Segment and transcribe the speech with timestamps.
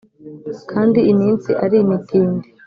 [0.71, 2.47] kandi iminsi ari imitindi